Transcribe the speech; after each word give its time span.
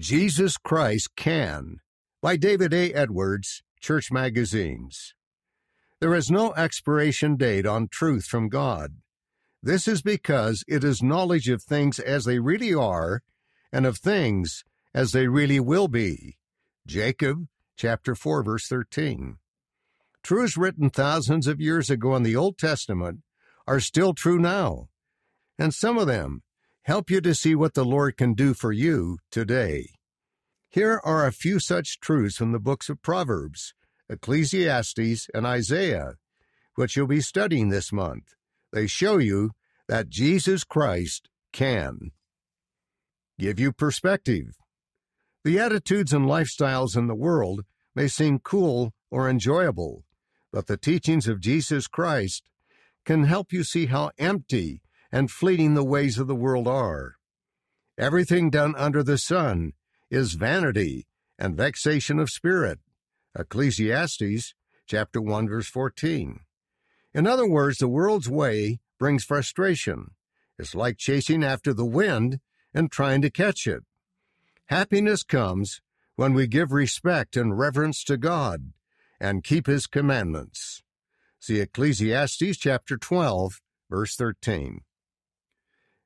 Jesus 0.00 0.56
Christ 0.56 1.10
Can 1.14 1.76
by 2.22 2.38
David 2.38 2.72
A. 2.72 2.90
Edwards, 2.94 3.62
Church 3.80 4.10
Magazines. 4.10 5.12
There 6.00 6.14
is 6.14 6.30
no 6.30 6.54
expiration 6.54 7.36
date 7.36 7.66
on 7.66 7.86
truth 7.86 8.24
from 8.24 8.48
God. 8.48 8.96
This 9.62 9.86
is 9.86 10.00
because 10.00 10.64
it 10.66 10.84
is 10.84 11.02
knowledge 11.02 11.50
of 11.50 11.62
things 11.62 11.98
as 11.98 12.24
they 12.24 12.38
really 12.38 12.72
are 12.72 13.22
and 13.74 13.84
of 13.84 13.98
things 13.98 14.64
as 14.94 15.12
they 15.12 15.28
really 15.28 15.60
will 15.60 15.86
be. 15.86 16.38
Jacob 16.86 17.46
chapter 17.76 18.14
4 18.14 18.42
verse 18.42 18.66
13. 18.68 19.36
Truths 20.22 20.56
written 20.56 20.88
thousands 20.88 21.46
of 21.46 21.60
years 21.60 21.90
ago 21.90 22.16
in 22.16 22.22
the 22.22 22.36
Old 22.36 22.56
Testament 22.56 23.20
are 23.66 23.80
still 23.80 24.14
true 24.14 24.38
now. 24.38 24.88
And 25.58 25.74
some 25.74 25.98
of 25.98 26.06
them 26.06 26.42
help 26.84 27.10
you 27.10 27.20
to 27.20 27.34
see 27.34 27.54
what 27.54 27.74
the 27.74 27.84
Lord 27.84 28.16
can 28.16 28.34
do 28.34 28.54
for 28.54 28.72
you 28.72 29.18
today. 29.30 29.90
Here 30.68 31.00
are 31.04 31.26
a 31.26 31.32
few 31.32 31.58
such 31.58 32.00
truths 32.00 32.36
from 32.36 32.52
the 32.52 32.58
books 32.58 32.88
of 32.88 33.02
Proverbs, 33.02 33.74
Ecclesiastes, 34.08 35.28
and 35.34 35.46
Isaiah, 35.46 36.14
which 36.76 36.96
you'll 36.96 37.06
be 37.06 37.20
studying 37.20 37.68
this 37.68 37.92
month. 37.92 38.34
They 38.72 38.86
show 38.86 39.18
you 39.18 39.50
that 39.88 40.08
Jesus 40.08 40.64
Christ 40.64 41.28
can 41.52 42.12
give 43.38 43.58
you 43.58 43.72
perspective. 43.72 44.56
The 45.42 45.58
attitudes 45.58 46.12
and 46.12 46.26
lifestyles 46.26 46.96
in 46.96 47.06
the 47.06 47.14
world 47.14 47.64
may 47.94 48.06
seem 48.06 48.38
cool 48.38 48.92
or 49.10 49.28
enjoyable, 49.28 50.04
but 50.52 50.66
the 50.66 50.76
teachings 50.76 51.26
of 51.26 51.40
Jesus 51.40 51.86
Christ 51.86 52.44
can 53.04 53.24
help 53.24 53.52
you 53.52 53.64
see 53.64 53.86
how 53.86 54.10
empty 54.18 54.82
and 55.12 55.30
fleeting 55.30 55.74
the 55.74 55.84
ways 55.84 56.18
of 56.18 56.26
the 56.26 56.34
world 56.34 56.68
are. 56.68 57.16
Everything 57.98 58.50
done 58.50 58.74
under 58.76 59.02
the 59.02 59.18
sun 59.18 59.72
is 60.10 60.34
vanity 60.34 61.06
and 61.38 61.56
vexation 61.56 62.18
of 62.18 62.30
spirit. 62.30 62.78
Ecclesiastes 63.38 64.54
chapter 64.86 65.20
1 65.20 65.48
verse 65.48 65.68
14. 65.68 66.40
In 67.12 67.26
other 67.26 67.48
words, 67.48 67.78
the 67.78 67.88
world's 67.88 68.28
way 68.28 68.80
brings 68.98 69.24
frustration. 69.24 70.12
It's 70.58 70.74
like 70.74 70.98
chasing 70.98 71.42
after 71.42 71.72
the 71.72 71.84
wind 71.84 72.40
and 72.74 72.90
trying 72.90 73.22
to 73.22 73.30
catch 73.30 73.66
it. 73.66 73.82
Happiness 74.66 75.22
comes 75.22 75.80
when 76.16 76.34
we 76.34 76.46
give 76.46 76.70
respect 76.70 77.36
and 77.36 77.58
reverence 77.58 78.04
to 78.04 78.16
God 78.16 78.72
and 79.18 79.44
keep 79.44 79.66
his 79.66 79.86
commandments. 79.86 80.82
See 81.38 81.60
Ecclesiastes 81.60 82.56
chapter 82.58 82.96
12 82.96 83.60
verse 83.88 84.14
13. 84.16 84.82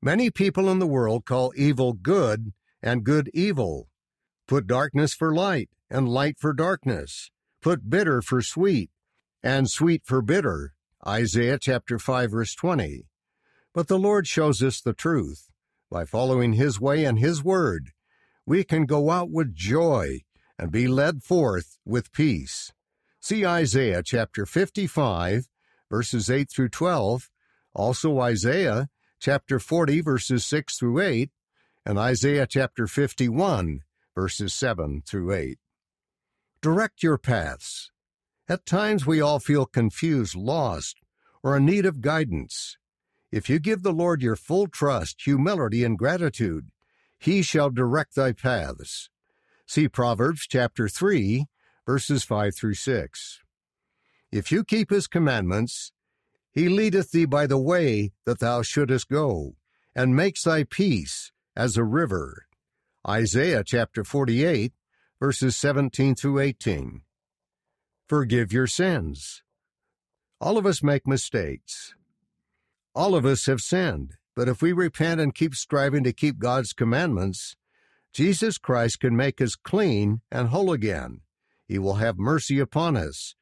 Many 0.00 0.30
people 0.30 0.70
in 0.70 0.78
the 0.78 0.86
world 0.86 1.24
call 1.24 1.52
evil 1.56 1.92
good 1.92 2.52
and 2.80 3.02
good 3.02 3.28
evil. 3.34 3.88
Put 4.46 4.68
darkness 4.68 5.12
for 5.12 5.34
light 5.34 5.70
and 5.90 6.08
light 6.08 6.38
for 6.38 6.52
darkness. 6.52 7.32
Put 7.60 7.90
bitter 7.90 8.22
for 8.22 8.40
sweet 8.40 8.90
and 9.42 9.68
sweet 9.68 10.02
for 10.04 10.22
bitter. 10.22 10.74
Isaiah 11.04 11.58
chapter 11.60 11.98
5 11.98 12.30
verse 12.30 12.54
20. 12.54 13.06
But 13.74 13.88
the 13.88 13.98
Lord 13.98 14.28
shows 14.28 14.62
us 14.62 14.80
the 14.80 14.92
truth. 14.92 15.50
By 15.90 16.04
following 16.04 16.52
his 16.52 16.80
way 16.80 17.04
and 17.04 17.18
his 17.18 17.42
word, 17.42 17.90
we 18.46 18.62
can 18.62 18.86
go 18.86 19.10
out 19.10 19.30
with 19.30 19.52
joy 19.52 20.20
and 20.56 20.70
be 20.70 20.86
led 20.86 21.24
forth 21.24 21.76
with 21.84 22.12
peace. 22.12 22.72
See 23.18 23.44
Isaiah 23.44 24.04
chapter 24.04 24.46
55 24.46 25.48
verses 25.90 26.30
8 26.30 26.48
through 26.48 26.68
12, 26.68 27.30
also 27.74 28.20
Isaiah 28.20 28.88
chapter 29.20 29.58
40, 29.58 30.00
verses 30.00 30.46
6 30.46 30.78
through 30.78 31.00
8, 31.00 31.30
and 31.84 31.98
Isaiah 31.98 32.46
chapter 32.46 32.86
51, 32.86 33.80
verses 34.14 34.54
7 34.54 35.02
through 35.06 35.32
8. 35.32 35.58
Direct 36.60 37.02
your 37.02 37.18
paths. 37.18 37.90
At 38.48 38.66
times 38.66 39.06
we 39.06 39.20
all 39.20 39.38
feel 39.40 39.66
confused, 39.66 40.34
lost, 40.34 41.00
or 41.42 41.56
in 41.56 41.66
need 41.66 41.84
of 41.86 42.00
guidance. 42.00 42.76
If 43.30 43.48
you 43.48 43.58
give 43.58 43.82
the 43.82 43.92
Lord 43.92 44.22
your 44.22 44.36
full 44.36 44.68
trust, 44.68 45.22
humility, 45.24 45.84
and 45.84 45.98
gratitude, 45.98 46.70
he 47.18 47.42
shall 47.42 47.70
direct 47.70 48.14
thy 48.14 48.32
paths. 48.32 49.10
See 49.66 49.88
Proverbs 49.88 50.46
chapter 50.48 50.88
3, 50.88 51.46
verses 51.84 52.24
5 52.24 52.54
through 52.54 52.74
6. 52.74 53.40
If 54.30 54.52
you 54.52 54.64
keep 54.64 54.90
his 54.90 55.06
commandments, 55.06 55.92
he 56.58 56.68
leadeth 56.68 57.12
thee 57.12 57.24
by 57.24 57.46
the 57.46 57.56
way 57.56 58.10
that 58.26 58.40
thou 58.40 58.62
shouldest 58.62 59.08
go, 59.08 59.54
and 59.94 60.16
makes 60.16 60.42
thy 60.42 60.64
peace 60.64 61.30
as 61.54 61.76
a 61.76 61.84
river. 61.84 62.46
Isaiah 63.08 63.62
chapter 63.64 64.02
48, 64.02 64.72
verses 65.20 65.54
17 65.54 66.16
through 66.16 66.40
18. 66.40 67.02
Forgive 68.08 68.52
your 68.52 68.66
sins. 68.66 69.44
All 70.40 70.58
of 70.58 70.66
us 70.66 70.82
make 70.82 71.06
mistakes. 71.06 71.94
All 72.92 73.14
of 73.14 73.24
us 73.24 73.46
have 73.46 73.60
sinned, 73.60 74.14
but 74.34 74.48
if 74.48 74.60
we 74.60 74.72
repent 74.72 75.20
and 75.20 75.32
keep 75.32 75.54
striving 75.54 76.02
to 76.02 76.12
keep 76.12 76.40
God's 76.40 76.72
commandments, 76.72 77.54
Jesus 78.12 78.58
Christ 78.58 78.98
can 78.98 79.14
make 79.14 79.40
us 79.40 79.54
clean 79.54 80.22
and 80.28 80.48
whole 80.48 80.72
again. 80.72 81.20
He 81.68 81.78
will 81.78 82.02
have 82.02 82.18
mercy 82.18 82.58
upon 82.58 82.96
us, 82.96 83.36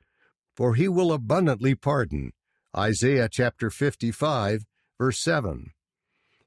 for 0.55 0.75
he 0.75 0.87
will 0.87 1.15
abundantly 1.15 1.75
pardon 1.75 2.33
Isaiah 2.79 3.31
chapter 3.31 3.71
55, 3.71 4.67
verse 4.99 5.19
7. 5.21 5.71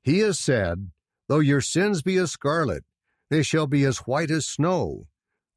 He 0.04 0.20
has 0.20 0.38
said, 0.38 0.92
Though 1.28 1.40
your 1.40 1.62
sins 1.62 2.04
be 2.04 2.18
as 2.18 2.32
scarlet, 2.32 2.84
they 3.32 3.42
shall 3.42 3.66
be 3.66 3.84
as 3.84 4.00
white 4.00 4.30
as 4.30 4.46
snow. 4.46 5.08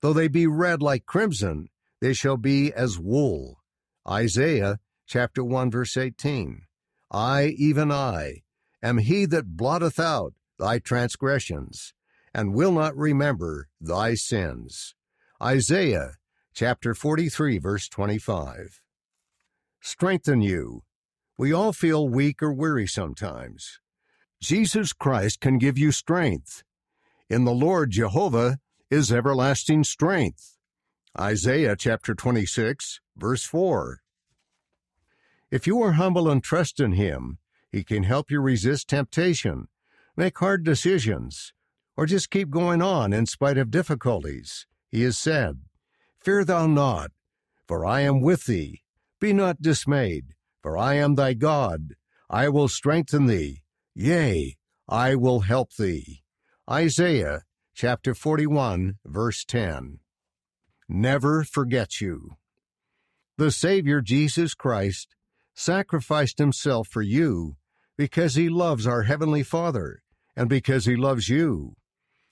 Though 0.00 0.14
they 0.14 0.28
be 0.28 0.46
red 0.46 0.80
like 0.80 1.04
crimson, 1.04 1.68
they 2.00 2.14
shall 2.14 2.38
be 2.38 2.72
as 2.72 2.98
wool. 2.98 3.58
Isaiah 4.08 4.78
chapter 5.06 5.44
1, 5.44 5.70
verse 5.70 5.96
18. 5.96 6.62
I, 7.10 7.48
even 7.58 7.92
I, 7.92 8.42
am 8.82 8.96
he 8.96 9.26
that 9.26 9.56
blotteth 9.56 10.00
out 10.00 10.32
thy 10.58 10.78
transgressions, 10.78 11.92
and 12.34 12.54
will 12.54 12.72
not 12.72 12.96
remember 12.96 13.68
thy 13.78 14.14
sins. 14.14 14.94
Isaiah 15.42 16.12
chapter 16.54 16.94
43, 16.94 17.58
verse 17.58 17.88
25 17.88 18.81
strengthen 19.82 20.40
you. 20.40 20.84
We 21.36 21.52
all 21.52 21.72
feel 21.72 22.08
weak 22.08 22.40
or 22.40 22.52
weary 22.52 22.86
sometimes. 22.86 23.80
Jesus 24.40 24.92
Christ 24.92 25.40
can 25.40 25.58
give 25.58 25.76
you 25.76 25.90
strength. 25.90 26.62
In 27.28 27.44
the 27.44 27.52
Lord 27.52 27.90
Jehovah 27.90 28.58
is 28.90 29.12
everlasting 29.12 29.82
strength. 29.82 30.56
Isaiah 31.18 31.74
chapter 31.76 32.14
26, 32.14 33.00
verse 33.16 33.44
4. 33.44 34.00
If 35.50 35.66
you 35.66 35.82
are 35.82 35.92
humble 35.92 36.30
and 36.30 36.42
trust 36.42 36.78
in 36.78 36.92
Him, 36.92 37.38
He 37.70 37.82
can 37.82 38.04
help 38.04 38.30
you 38.30 38.40
resist 38.40 38.88
temptation, 38.88 39.66
make 40.16 40.38
hard 40.38 40.64
decisions, 40.64 41.52
or 41.96 42.06
just 42.06 42.30
keep 42.30 42.50
going 42.50 42.82
on 42.82 43.12
in 43.12 43.26
spite 43.26 43.58
of 43.58 43.70
difficulties. 43.70 44.66
He 44.90 45.02
has 45.02 45.18
said, 45.18 45.60
Fear 46.18 46.44
thou 46.44 46.66
not, 46.66 47.10
for 47.66 47.84
I 47.84 48.02
am 48.02 48.20
with 48.20 48.46
thee. 48.46 48.82
Be 49.22 49.32
not 49.32 49.62
dismayed, 49.62 50.34
for 50.64 50.76
I 50.76 50.94
am 50.94 51.14
thy 51.14 51.34
God. 51.34 51.94
I 52.28 52.48
will 52.48 52.66
strengthen 52.66 53.26
thee. 53.26 53.62
Yea, 53.94 54.56
I 54.88 55.14
will 55.14 55.42
help 55.42 55.76
thee. 55.76 56.24
Isaiah 56.68 57.42
chapter 57.72 58.16
41, 58.16 58.96
verse 59.04 59.44
10. 59.44 60.00
Never 60.88 61.44
forget 61.44 62.00
you. 62.00 62.32
The 63.38 63.52
Savior 63.52 64.00
Jesus 64.00 64.54
Christ 64.54 65.14
sacrificed 65.54 66.38
himself 66.38 66.88
for 66.88 67.02
you 67.02 67.54
because 67.96 68.34
he 68.34 68.48
loves 68.48 68.88
our 68.88 69.04
Heavenly 69.04 69.44
Father 69.44 70.02
and 70.34 70.48
because 70.48 70.86
he 70.86 70.96
loves 70.96 71.28
you. 71.28 71.76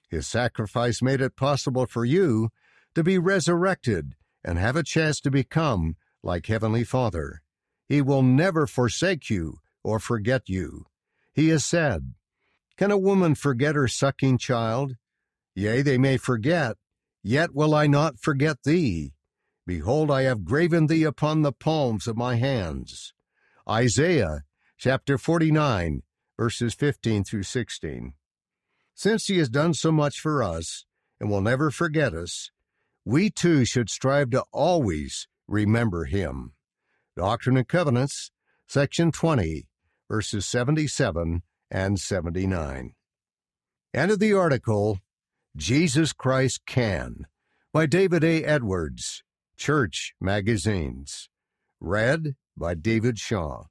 His 0.08 0.26
sacrifice 0.26 1.00
made 1.00 1.20
it 1.20 1.36
possible 1.36 1.86
for 1.86 2.04
you 2.04 2.48
to 2.96 3.04
be 3.04 3.16
resurrected 3.16 4.16
and 4.42 4.58
have 4.58 4.74
a 4.74 4.82
chance 4.82 5.20
to 5.20 5.30
become 5.30 5.94
like 6.22 6.46
Heavenly 6.46 6.84
Father. 6.84 7.42
He 7.88 8.02
will 8.02 8.22
never 8.22 8.66
forsake 8.66 9.30
you 9.30 9.58
or 9.82 9.98
forget 9.98 10.48
you. 10.48 10.86
He 11.32 11.48
has 11.48 11.64
said, 11.64 12.14
Can 12.76 12.90
a 12.90 12.98
woman 12.98 13.34
forget 13.34 13.74
her 13.74 13.88
sucking 13.88 14.38
child? 14.38 14.96
Yea, 15.54 15.82
they 15.82 15.98
may 15.98 16.16
forget, 16.16 16.76
yet 17.22 17.54
will 17.54 17.74
I 17.74 17.86
not 17.86 18.18
forget 18.18 18.62
thee. 18.64 19.12
Behold, 19.66 20.10
I 20.10 20.22
have 20.22 20.44
graven 20.44 20.86
thee 20.86 21.04
upon 21.04 21.42
the 21.42 21.52
palms 21.52 22.06
of 22.06 22.16
my 22.16 22.36
hands. 22.36 23.12
Isaiah 23.68 24.42
chapter 24.78 25.18
49, 25.18 26.02
verses 26.38 26.74
15 26.74 27.24
through 27.24 27.42
16. 27.42 28.14
Since 28.94 29.26
he 29.26 29.38
has 29.38 29.48
done 29.48 29.74
so 29.74 29.92
much 29.92 30.18
for 30.18 30.42
us 30.42 30.86
and 31.20 31.30
will 31.30 31.40
never 31.40 31.70
forget 31.70 32.14
us, 32.14 32.50
we 33.04 33.30
too 33.30 33.64
should 33.64 33.90
strive 33.90 34.30
to 34.30 34.44
always 34.52 35.28
remember 35.50 36.04
him. 36.04 36.52
Doctrine 37.16 37.56
and 37.56 37.68
Covenants, 37.68 38.30
section 38.68 39.10
20, 39.10 39.66
verses 40.08 40.46
77 40.46 41.42
and 41.70 42.00
79. 42.00 42.94
End 43.92 44.10
of 44.10 44.20
the 44.20 44.32
article 44.32 45.00
Jesus 45.56 46.12
Christ 46.12 46.60
Can 46.64 47.26
by 47.72 47.86
David 47.86 48.22
A. 48.22 48.44
Edwards, 48.44 49.24
Church 49.56 50.14
Magazines. 50.20 51.28
Read 51.80 52.36
by 52.56 52.74
David 52.74 53.18
Shaw. 53.18 53.64